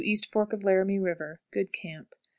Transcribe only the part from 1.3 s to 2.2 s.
Good camp.